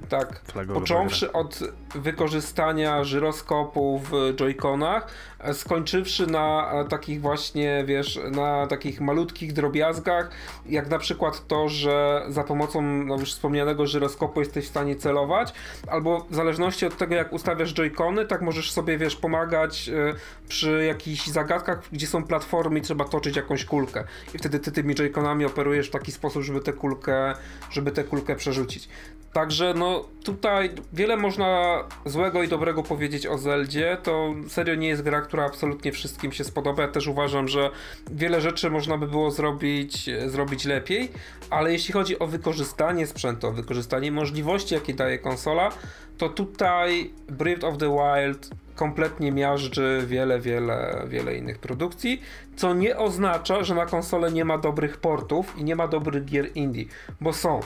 [0.09, 0.41] Tak.
[0.75, 1.61] Począwszy od
[1.95, 5.07] wykorzystania żyroskopu w joyconach,
[5.53, 10.31] skończywszy na e, takich właśnie, wiesz, na takich malutkich drobiazgach,
[10.67, 15.53] jak na przykład to, że za pomocą no już wspomnianego żyroskopu jesteś w stanie celować,
[15.87, 20.15] albo w zależności od tego, jak ustawiasz joycony, tak możesz sobie, wiesz, pomagać e,
[20.49, 24.05] przy jakichś zagadkach, gdzie są platformy i trzeba toczyć jakąś kulkę.
[24.35, 27.35] I wtedy ty tymi joyconami operujesz w taki sposób, żeby tę kulkę,
[27.71, 28.89] żeby tę kulkę przerzucić.
[29.33, 33.99] Także no tutaj wiele można złego i dobrego powiedzieć o Zeldzie.
[34.03, 36.83] To serio nie jest gra, która absolutnie wszystkim się spodoba.
[36.83, 37.71] Ja też uważam, że
[38.11, 41.09] wiele rzeczy można by było zrobić, zrobić lepiej,
[41.51, 45.73] ale jeśli chodzi o wykorzystanie sprzętu, o wykorzystanie możliwości, jakie daje konsola,
[46.19, 52.23] to tutaj Breath of the Wild kompletnie miażdży wiele, wiele, wiele innych produkcji,
[52.57, 56.51] co nie oznacza, że na konsolę nie ma dobrych portów i nie ma dobrych gier
[56.55, 56.85] indie,
[57.21, 57.61] bo są.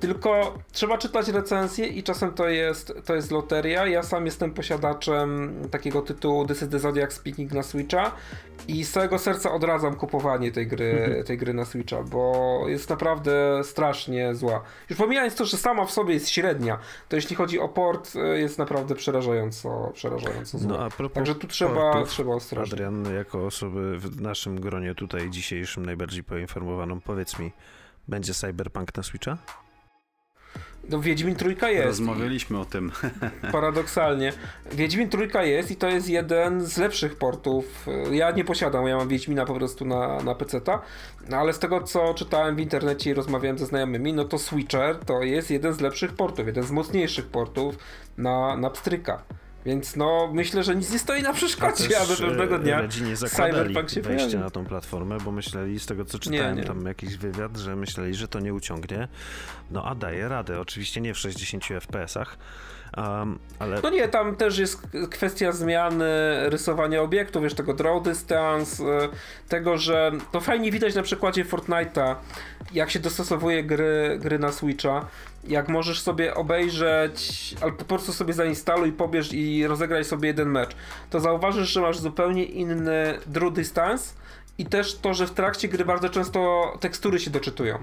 [0.00, 3.86] Tylko trzeba czytać recenzje i czasem to jest, to jest loteria.
[3.86, 8.12] Ja sam jestem posiadaczem takiego tytułu This is the Zodiac Speaking na Switcha
[8.68, 13.60] i z całego serca odradzam kupowanie tej gry, tej gry na Switcha, bo jest naprawdę
[13.64, 14.62] strasznie zła.
[14.90, 18.38] Już pomijając to, że sama w sobie jest średnia, to jeśli chodzi o port, y,
[18.38, 20.68] jest naprawdę przerażająco, przerażająco zła.
[20.68, 22.72] No a propos Także tu trzeba, portów, trzeba ostrożnie.
[22.72, 27.52] Adrian, jako osoby w naszym gronie tutaj dzisiejszym najbardziej poinformowaną, powiedz mi,
[28.08, 29.38] będzie Cyberpunk na Switcha?
[30.88, 31.86] No Wiedźmin trójka jest.
[31.86, 32.92] Rozmawialiśmy o tym.
[33.52, 34.32] Paradoksalnie.
[34.72, 37.86] Wiedźmin trójka jest i to jest jeden z lepszych portów.
[38.10, 40.82] Ja nie posiadam, ja mam Wiedźmina po prostu na, na PC-ta,
[41.32, 45.22] ale z tego co czytałem w internecie i rozmawiałem ze znajomymi, no to Switcher to
[45.22, 47.78] jest jeden z lepszych portów, jeden z mocniejszych portów
[48.16, 49.22] na, na pstryka.
[49.68, 53.16] Więc no, myślę, że nic nie stoi na przeszkodzie, aby Też, e, pewnego dnia nie
[53.16, 54.44] Cyberpunk się wejścia pojawi.
[54.44, 56.64] na tą platformę, bo myśleli, z tego co czytałem, nie.
[56.64, 59.08] tam jakiś wywiad, że myśleli, że to nie uciągnie.
[59.70, 62.36] No a daje radę, oczywiście nie w 60 FPS-ach,
[62.96, 66.04] um, ale No nie, tam też jest kwestia zmiany
[66.50, 69.08] rysowania obiektów, wiesz, tego draw distance, e,
[69.48, 72.14] tego, że to fajnie widać na przykładzie Fortnite'a,
[72.72, 75.06] jak się dostosowuje gry, gry na Switcha,
[75.44, 80.76] jak możesz sobie obejrzeć, albo po prostu sobie zainstaluj, pobierz i rozegraj sobie jeden mecz,
[81.10, 84.14] to zauważysz, że masz zupełnie inny draw distance
[84.58, 87.78] i też to, że w trakcie gry bardzo często tekstury się doczytują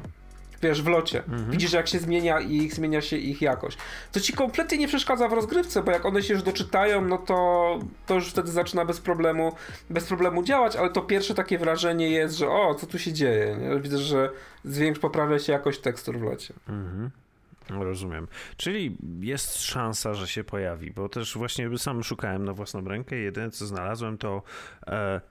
[0.61, 1.23] wiesz, w locie.
[1.49, 3.77] Widzisz, jak się zmienia ich, zmienia się ich jakość.
[4.11, 7.79] To ci kompletnie nie przeszkadza w rozgrywce, bo jak one się już doczytają, no to,
[8.05, 9.55] to już wtedy zaczyna bez problemu,
[9.89, 13.57] bez problemu działać, ale to pierwsze takie wrażenie jest, że o, co tu się dzieje?
[13.57, 13.79] Nie?
[13.79, 14.29] Widzę, że
[14.65, 16.53] zwiększ, poprawia się jakość tekstur w locie.
[16.69, 17.11] Mhm.
[17.69, 18.27] Rozumiem.
[18.57, 23.51] Czyli jest szansa, że się pojawi, bo też właśnie sam szukałem na własną rękę jedyne
[23.51, 24.41] co znalazłem to
[24.87, 25.21] e,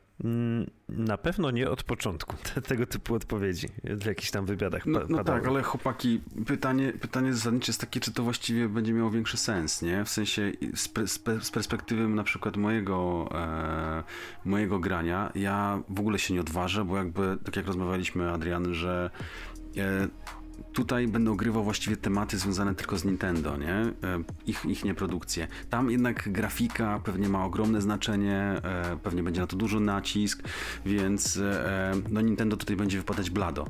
[0.88, 4.86] na pewno nie od początku te, tego typu odpowiedzi w jakichś tam wywiadach.
[4.86, 5.40] No, pa- no padały.
[5.40, 9.82] tak, ale chłopaki, pytanie, pytanie zasadnicze jest takie, czy to właściwie będzie miało większy sens,
[9.82, 10.04] nie?
[10.04, 10.88] W sensie z,
[11.42, 14.02] z perspektywy na przykład mojego, e,
[14.44, 19.10] mojego grania, ja w ogóle się nie odważę, bo jakby, tak jak rozmawialiśmy, Adrian, że
[19.76, 20.08] e,
[20.72, 23.74] tutaj będę ogrywał właściwie tematy związane tylko z Nintendo, nie?
[23.74, 23.92] E,
[24.46, 25.48] Ich, ich nie produkcje.
[25.70, 30.42] Tam jednak grafika pewnie ma ogromne znaczenie, e, pewnie będzie na to duży nacisk,
[30.86, 33.66] więc e, no Nintendo tutaj będzie wypadać blado.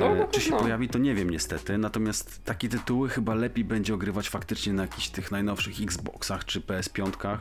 [0.00, 0.62] No, czy się pewno.
[0.62, 5.08] pojawi, to nie wiem niestety, natomiast takie tytuły chyba lepiej będzie ogrywać faktycznie na jakichś
[5.08, 7.38] tych najnowszych Xboxach czy PS5.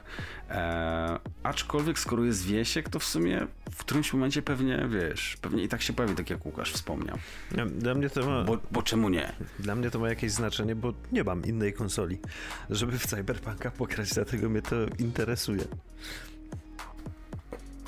[1.44, 5.82] Aczkolwiek skoro jest Wiesiek, to w sumie w którymś momencie pewnie, wiesz, pewnie i tak
[5.82, 7.18] się pojawi, tak jak Łukasz wspomniał.
[7.78, 9.32] Dla mnie to ma, Bo, bo czemu nie?
[9.60, 12.18] Dla mnie to ma jakieś znaczenie, bo nie mam innej konsoli,
[12.70, 15.64] żeby w Cyberpunka pograć, dlatego mnie to interesuje.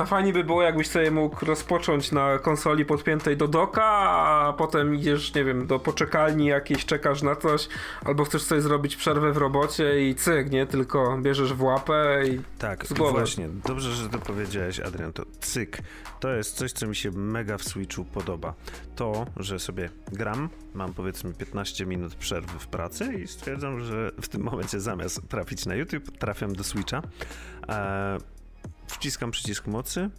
[0.02, 4.96] A fajnie by było, jakbyś sobie mógł rozpocząć na konsoli podpiętej do doka, a potem
[4.96, 7.68] idziesz, nie wiem, do poczekalni jakiejś, czekasz na coś,
[8.06, 10.66] albo chcesz sobie zrobić przerwę w robocie i cyk, nie?
[10.66, 13.14] Tylko bierzesz w łapę i Tak, Z głowy.
[13.20, 13.50] właśnie.
[13.66, 15.14] Dobrze, że to powiedziałeś, Adrian.
[15.14, 15.78] To cyk.
[16.20, 18.54] To jest coś, co mi się mega w Switchu podoba.
[18.96, 24.28] To, że sobie gram, mam powiedzmy 15 minut przerwy w pracy i stwierdzam, że w
[24.30, 27.02] tym momencie zamiast trafić na YouTube, trafiam do Switcha.
[27.70, 28.18] E,
[28.92, 30.10] wciskam przycisk mocy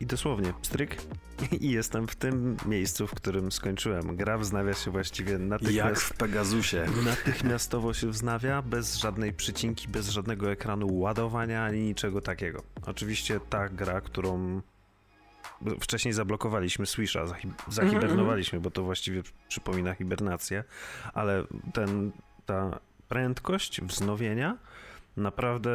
[0.00, 0.96] i dosłownie stryk
[1.60, 4.16] i jestem w tym miejscu, w którym skończyłem.
[4.16, 6.02] Gra wznawia się właściwie Jak natychmiast.
[6.02, 6.86] w Pegasusie.
[7.04, 12.62] Natychmiastowo się wznawia, bez żadnej przycinki, bez żadnego ekranu ładowania ani niczego takiego.
[12.86, 14.60] Oczywiście ta gra, którą
[15.80, 20.64] wcześniej zablokowaliśmy, Swisha, zahi- zahibernowaliśmy, bo to właściwie przypomina hibernację,
[21.14, 22.12] ale ten,
[22.46, 24.56] ta prędkość wznowienia
[25.16, 25.70] naprawdę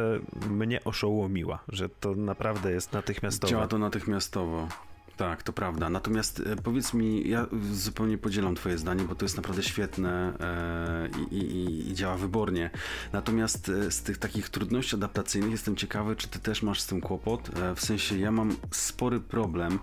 [0.50, 3.50] mnie oszołomiła, że to naprawdę jest natychmiastowe.
[3.50, 4.68] Działa to natychmiastowo.
[5.16, 5.90] Tak, to prawda.
[5.90, 11.08] Natomiast e, powiedz mi, ja zupełnie podzielam Twoje zdanie, bo to jest naprawdę świetne e,
[11.30, 12.70] i, i, i działa wybornie.
[13.12, 17.00] Natomiast e, z tych takich trudności adaptacyjnych jestem ciekawy, czy Ty też masz z tym
[17.00, 17.50] kłopot.
[17.76, 19.78] W sensie ja mam spory problem,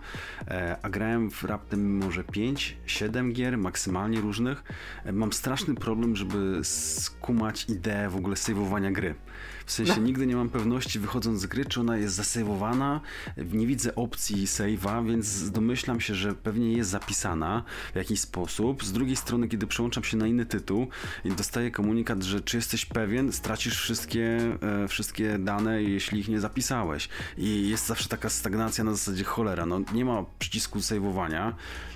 [0.82, 4.64] a grałem w raptem może 5, 7 gier, maksymalnie różnych.
[5.14, 9.16] Mam straszny problem, żeby skumać ideę w ogóle sejwowania gry.
[9.66, 13.02] W sensie nigdy nie mam pewności wychodząc z gry, czy ona jest zasejwowana.
[13.38, 18.84] Nie widzę opcji save'a, więc domyślam się, że pewnie jest zapisana w jakiś sposób.
[18.84, 20.88] Z drugiej strony, kiedy przełączam się na inny tytuł
[21.26, 27.10] dostaję komunikat, że czy jesteś pewien, stracisz wszystkie, e, wszystkie dane, jeśli ich nie zapisałeś.
[27.38, 31.54] I jest zawsze taka stagnacja na zasadzie cholera, no nie ma przycisku save'owania,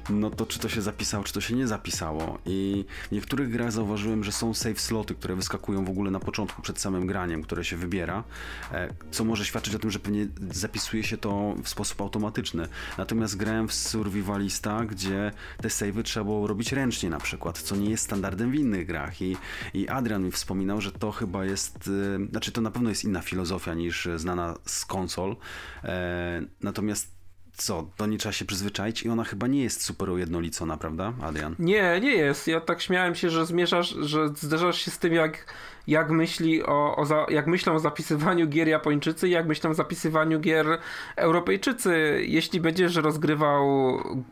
[0.10, 2.40] no to czy to się zapisało, czy to się nie zapisało.
[2.46, 6.62] I w niektórych grach zauważyłem, że są save sloty, które wyskakują w ogóle na początku
[6.62, 8.24] przed samym graniem, które się wybiera,
[8.72, 12.68] e, co może świadczyć o tym, że pewnie zapisuje się to w sposób automatyczny.
[12.98, 17.90] Natomiast grałem w Survivalista, gdzie te savey trzeba było robić ręcznie na przykład, co nie
[17.90, 19.22] jest standardem w innych grach.
[19.22, 19.38] I,
[19.74, 21.90] i Adrian mi wspominał, że to chyba jest,
[22.24, 25.36] e, znaczy to na pewno jest inna filozofia niż znana z konsol.
[25.84, 27.18] E, natomiast
[27.58, 31.56] co, do niej trzeba się przyzwyczaić i ona chyba nie jest super ujednolicona, prawda, Adrian?
[31.60, 32.48] Nie, nie jest.
[32.48, 35.54] Ja tak śmiałem się, że zmierzasz, że zderzasz się z tym, jak,
[35.88, 40.40] jak myśli o, o za, jak myślą o zapisywaniu gier Japończycy jak myślą o zapisywaniu
[40.40, 40.80] gier
[41.16, 42.22] Europejczycy.
[42.28, 43.64] Jeśli będziesz rozgrywał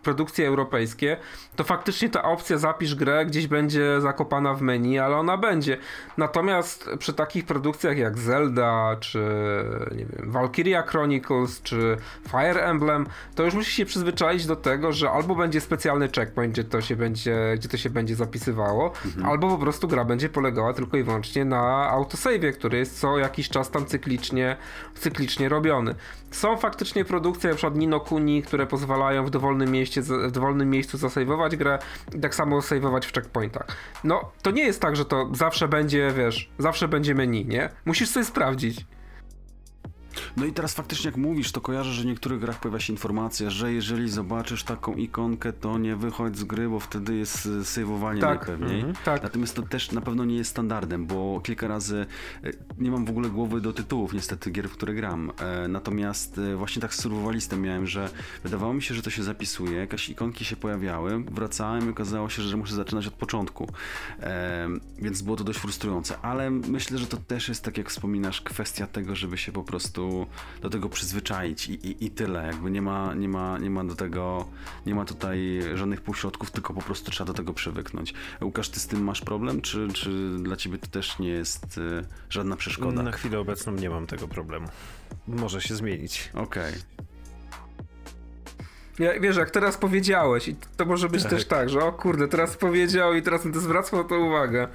[0.04, 1.18] produkcje europejskie,
[1.56, 5.78] to faktycznie ta opcja zapisz grę gdzieś będzie zakopana w menu, ale ona będzie.
[6.18, 9.20] Natomiast przy takich produkcjach jak Zelda, czy
[9.91, 15.12] nie wiem, Valkyria Chronicles, czy Fire Emblem, to już musisz się przyzwyczaić do tego, że
[15.12, 18.94] albo będzie specjalny checkpoint, gdzie to się będzie, gdzie to się będzie zapisywało,
[19.26, 23.50] albo po prostu gra będzie polegała tylko i wyłącznie na autosave'ie, który jest co jakiś
[23.50, 24.58] czas tam cyklicznie,
[24.96, 25.96] cyklicznie robiony.
[26.32, 31.56] Są faktycznie produkcje, przykład Nino Kuni, które pozwalają w dowolnym, mieście, w dowolnym miejscu zasejwować
[31.56, 31.80] grę
[32.16, 33.68] i tak samo sejwować w checkpointach.
[34.04, 37.70] No, to nie jest tak, że to zawsze będzie, wiesz, zawsze będzie menu, nie?
[37.86, 38.86] Musisz sobie sprawdzić.
[40.38, 43.50] No i teraz faktycznie jak mówisz, to kojarzę, że w niektórych grach pojawia się informacja,
[43.50, 48.21] że jeżeli zobaczysz taką ikonkę, to nie wychodź z gry, bo wtedy jest y, sejwowanie
[48.21, 48.48] Tak.
[48.48, 48.76] najpewniej.
[48.80, 48.95] Mhm.
[49.06, 49.24] Tak.
[49.24, 52.06] Natomiast to też na pewno nie jest standardem, bo kilka razy
[52.45, 55.32] y, nie mam w ogóle głowy do tytułów niestety gier, w które gram.
[55.39, 58.10] E, Natomiast właśnie tak z survivalistem miałem, że
[58.43, 62.41] wydawało mi się, że to się zapisuje, jakieś ikonki się pojawiały, wracałem i okazało się,
[62.41, 63.67] że muszę zaczynać od początku.
[64.19, 64.67] E,
[65.00, 68.88] Więc było to dość frustrujące, ale myślę, że to też jest, tak jak wspominasz, kwestia
[68.88, 70.25] tego, żeby się po prostu
[70.62, 72.48] do tego przyzwyczaić i, i, i tyle.
[72.48, 74.46] Jakby nie ma, nie, ma, nie ma do tego,
[74.86, 78.14] nie ma tutaj żadnych półśrodków, tylko po prostu trzeba do tego przywyknąć.
[78.42, 82.06] Łukasz, ty z tym masz problem, czy, czy dla ciebie to też nie jest y,
[82.30, 83.04] żadna przeszkoda?
[83.04, 84.68] Na chwilę obecną nie mam tego problemu.
[85.28, 86.30] Może się zmienić.
[86.34, 86.74] Okej.
[89.00, 91.32] Ja, wiesz, jak teraz powiedziałeś, i to może być Tak.
[91.32, 94.68] też tak, że o kurde, teraz powiedział i teraz zwracał na to uwagę.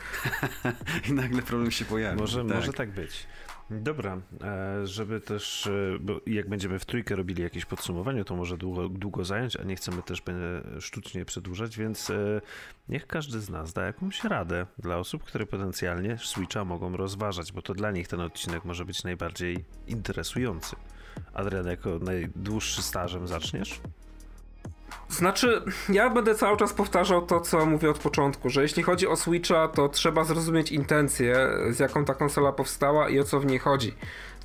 [1.08, 2.20] I nagle problem się pojawi.
[2.20, 2.56] Może tak.
[2.56, 3.26] może tak być.
[3.70, 8.56] Dobra, e, żeby też, e, bo jak będziemy w trójkę robili jakieś podsumowanie, to może
[8.58, 10.22] długo, długo zająć, a nie chcemy też
[10.80, 12.40] sztucznie przedłużać, więc e,
[12.88, 17.62] niech każdy z nas da jakąś radę dla osób, które potencjalnie Switcha mogą rozważać, bo
[17.62, 20.76] to dla nich ten odcinek może być najbardziej interesujący.
[21.34, 23.80] Adrian, jako najdłuższy stażem zaczniesz?
[25.08, 29.16] Znaczy, ja będę cały czas powtarzał to, co mówię od początku, że jeśli chodzi o
[29.16, 33.58] Switcha, to trzeba zrozumieć intencję, z jaką ta konsola powstała i o co w niej
[33.58, 33.94] chodzi.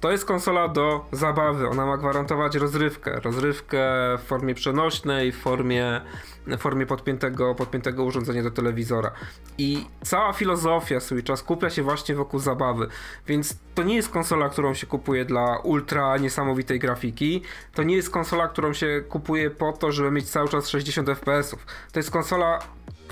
[0.05, 3.19] To jest konsola do zabawy, ona ma gwarantować rozrywkę.
[3.23, 3.79] Rozrywkę
[4.17, 6.01] w formie przenośnej, w formie,
[6.47, 9.11] w formie podpiętego, podpiętego urządzenia do telewizora.
[9.57, 12.87] I cała filozofia Switcha skupia się właśnie wokół zabawy.
[13.27, 17.41] Więc to nie jest konsola, którą się kupuje dla ultra niesamowitej grafiki.
[17.73, 21.55] To nie jest konsola, którą się kupuje po to, żeby mieć cały czas 60 fps.
[21.91, 22.59] To jest konsola,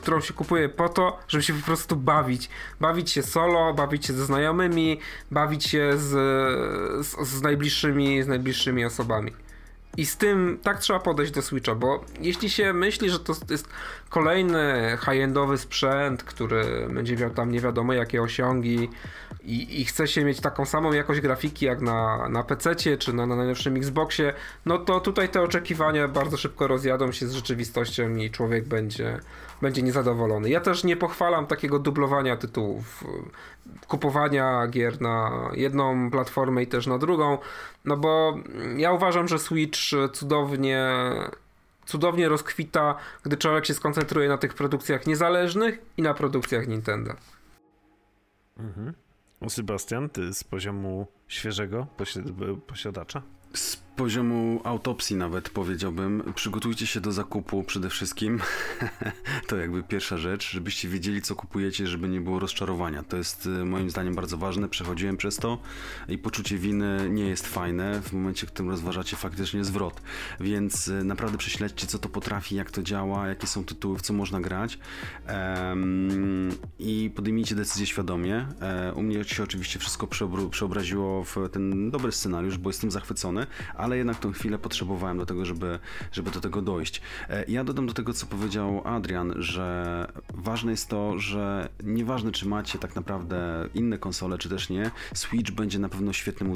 [0.04, 2.50] którą się kupuje po to, żeby się po prostu bawić.
[2.80, 5.00] Bawić się solo, bawić się ze znajomymi,
[5.32, 6.10] bawić się z,
[7.06, 9.32] z, z, najbliższymi, z najbliższymi osobami.
[9.98, 13.68] I z tym tak trzeba podejść do Switcha, bo jeśli się myśli, że to jest
[14.10, 18.90] kolejny high-endowy sprzęt, który będzie miał tam nie wiadomo jakie osiągi
[19.44, 23.26] i, i chce się mieć taką samą jakość grafiki jak na, na PC czy na,
[23.26, 24.34] na najnowszym Xboxie,
[24.66, 29.20] no to tutaj te oczekiwania bardzo szybko rozjadą się z rzeczywistością i człowiek będzie,
[29.64, 30.50] będzie niezadowolony.
[30.50, 33.04] Ja też nie pochwalam takiego dublowania tytułów,
[33.88, 37.38] kupowania gier na jedną platformę i też na drugą,
[37.86, 38.38] no bo
[38.78, 39.80] ja uważam, że Switch
[40.14, 40.92] cudownie
[41.86, 47.14] cudownie rozkwita, gdy człowiek się skoncentruje na tych produkcjach niezależnych i na produkcjach Nintendo.
[48.58, 48.94] Mhm.
[49.50, 53.22] Sebastian, ty z poziomu świeżego posi- posiadacza?
[53.54, 58.40] Z poziomu autopsji nawet powiedziałbym, przygotujcie się do zakupu przede wszystkim.
[59.48, 63.04] to jakby pierwsza rzecz, żebyście wiedzieli co kupujecie, żeby nie było rozczarowania.
[63.04, 65.58] To jest y, moim zdaniem bardzo ważne, przechodziłem przez to
[66.08, 70.02] i poczucie winy nie jest fajne w momencie, w którym rozważacie faktycznie zwrot.
[70.40, 74.14] Więc y, naprawdę prześledźcie co to potrafi, jak to działa, jakie są tytuły, w co
[74.14, 74.80] można grać
[75.26, 78.48] em, i podejmijcie decyzję świadomie.
[78.62, 83.48] E, u mnie się oczywiście wszystko przeobr- przeobraziło w ten dobry scenariusz, bo jestem zachwycony,
[83.84, 85.80] ale jednak tą chwilę potrzebowałem do tego, żeby,
[86.12, 87.02] żeby do tego dojść.
[87.30, 92.48] E, Ja dodam do tego, co powiedział Adrian, że ważne jest to, że nieważne, czy
[92.48, 96.54] macie tak naprawdę inne konsole, czy też nie, Switch będzie na pewno świetnym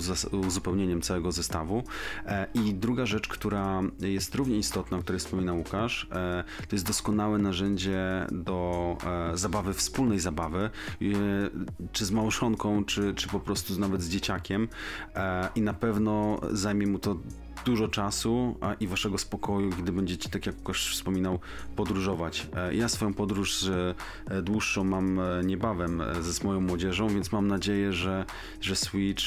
[0.47, 1.83] uzupełnieniem całego zestawu.
[2.25, 6.87] E, I druga rzecz, która jest równie istotna, o której wspominał Łukasz, e, to jest
[6.87, 8.97] doskonałe narzędzie do
[9.33, 10.69] zabawy, wspólnej zabawy,
[11.91, 14.67] czy z małżonką, czy, czy po prostu nawet z dzieciakiem.
[15.55, 17.16] I na pewno zajmie mu to
[17.67, 21.39] dużo czasu a i waszego spokoju, gdy będziecie, tak jak Łukasz wspominał,
[21.75, 22.47] podróżować.
[22.55, 27.93] E, Ja swoją podróż e, dłuższą mam e, niebawem ze moją młodzieżą, więc mam nadzieję,
[27.93, 28.25] że,
[28.61, 29.23] że Switch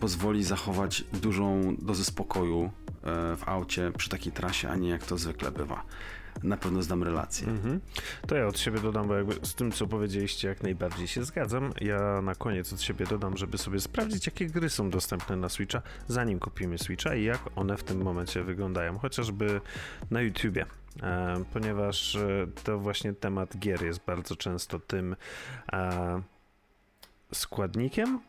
[0.00, 2.70] pozwoli zachować dużą dozę spokoju
[3.36, 5.84] w aucie przy takiej trasie, a nie jak to zwykle bywa.
[6.42, 7.48] Na pewno zdam relację.
[7.48, 7.80] Mhm.
[8.26, 11.72] To ja od siebie dodam, bo jakby z tym, co powiedzieliście, jak najbardziej się zgadzam.
[11.80, 15.82] Ja na koniec od siebie dodam, żeby sobie sprawdzić, jakie gry są dostępne na Switcha,
[16.08, 19.60] zanim kupimy Switcha i jak one w tym momencie wyglądają, chociażby
[20.10, 20.66] na YouTubie.
[21.02, 25.16] E, ponieważ e, to właśnie temat gier jest bardzo często tym
[25.72, 26.22] e,
[27.32, 28.20] składnikiem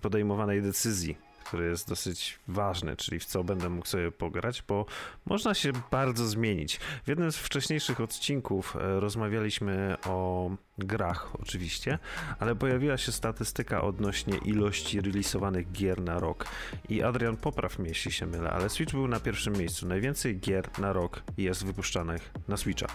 [0.00, 1.18] podejmowanej decyzji,
[1.50, 4.86] który jest dosyć ważny, czyli w co będę mógł sobie pograć, bo
[5.26, 6.76] można się bardzo zmienić.
[6.76, 11.98] W jednym z wcześniejszych odcinków e, rozmawialiśmy o grach, oczywiście,
[12.38, 16.44] ale pojawiła się statystyka odnośnie ilości releasowanych gier na rok.
[16.88, 19.86] I Adrian, popraw mnie, jeśli się mylę, ale Switch był na pierwszym miejscu.
[19.86, 22.88] Najwięcej gier na rok jest wypuszczanych na Switcha.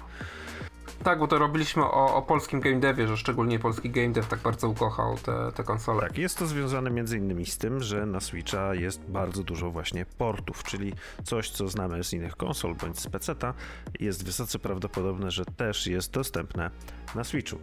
[1.04, 4.40] Tak, bo to robiliśmy o, o polskim game devie, że szczególnie polski game dev tak
[4.40, 6.02] bardzo ukochał te, te konsole.
[6.02, 10.06] Tak, jest to związane między innymi z tym, że na Switcha jest bardzo dużo właśnie
[10.06, 10.94] portów, czyli
[11.24, 13.54] coś, co znamy z innych konsol bądź z PC-ta,
[14.00, 16.72] jest wysoce prawdopodobne, że też jest dostępne
[17.16, 17.58] na Switchu.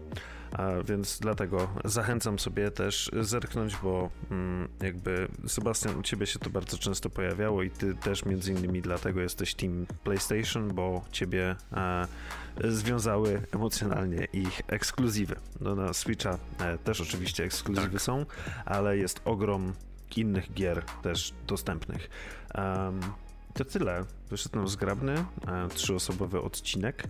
[0.53, 6.51] A więc dlatego zachęcam sobie też zerknąć, bo mm, jakby Sebastian, u ciebie się to
[6.51, 12.07] bardzo często pojawiało i ty też między innymi dlatego jesteś team PlayStation, bo ciebie e,
[12.65, 15.37] związały emocjonalnie ich ekskluzywy.
[15.61, 18.27] No na Switcha e, też oczywiście ekskluzywy są,
[18.65, 19.73] ale jest ogrom
[20.17, 22.11] innych gier też dostępnych.
[22.55, 23.01] Em,
[23.55, 27.05] to tyle wyszedł nam zgrabny, e, trzyosobowy odcinek.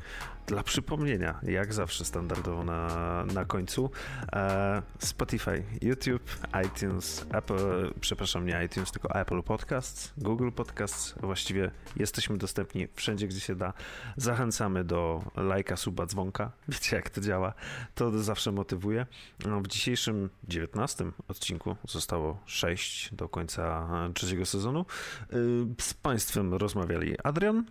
[0.46, 2.88] Dla przypomnienia, jak zawsze standardowo na,
[3.34, 3.90] na końcu,
[4.32, 6.36] e, Spotify, YouTube,
[6.66, 11.14] iTunes, Apple, przepraszam, nie iTunes, tylko Apple Podcasts, Google Podcasts.
[11.20, 13.72] Właściwie jesteśmy dostępni wszędzie, gdzie się da.
[14.16, 16.50] Zachęcamy do lajka, suba, dzwonka.
[16.68, 17.54] Wiecie, jak to działa.
[17.94, 19.06] To zawsze motywuje.
[19.46, 24.86] No, w dzisiejszym 19 odcinku zostało 6 do końca trzeciego sezonu.
[25.32, 27.64] Y, Z Państwem rozmawiali Adrian,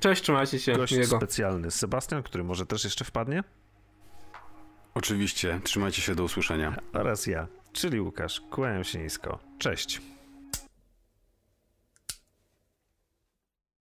[0.00, 0.72] Cześć, trzymajcie się.
[0.72, 1.16] gość Miłego.
[1.16, 3.44] specjalny Sebastian, który może też jeszcze wpadnie,
[4.94, 6.76] Oczywiście, trzymajcie się do usłyszenia.
[6.92, 8.40] oraz ja, czyli Łukasz.
[8.50, 9.38] Kłaniam się nisko.
[9.58, 10.00] Cześć.